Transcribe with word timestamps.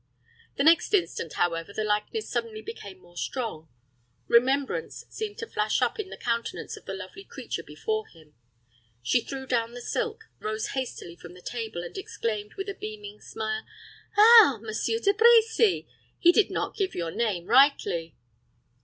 The 0.55 0.63
next 0.63 0.95
instant, 0.95 1.33
however, 1.33 1.73
the 1.73 1.83
likeness 1.83 2.27
suddenly 2.27 2.63
became 2.63 2.97
more 2.97 3.15
strong. 3.17 3.69
Remembrance 4.27 5.05
seemed 5.09 5.37
to 5.37 5.47
flash 5.47 5.79
up 5.79 5.99
in 5.99 6.09
the 6.09 6.17
countenance 6.17 6.75
of 6.75 6.85
the 6.85 6.95
lovely 6.95 7.23
creature 7.23 7.61
before 7.61 8.07
him. 8.07 8.33
She 9.03 9.21
threw 9.21 9.45
down 9.45 9.73
the 9.75 9.79
silk, 9.79 10.23
rose 10.39 10.69
hastily 10.69 11.15
from 11.15 11.35
the 11.35 11.41
table, 11.43 11.83
and 11.83 11.95
exclaimed, 11.95 12.55
with 12.55 12.67
a 12.67 12.73
beaming 12.73 13.21
smile, 13.21 13.61
"Ah, 14.17 14.57
Monsieur 14.59 14.97
De 14.97 15.13
Brecy! 15.13 15.85
He 16.17 16.31
did 16.31 16.49
not 16.49 16.75
give 16.75 16.95
your 16.95 17.11
name 17.11 17.45
rightly." 17.45 18.15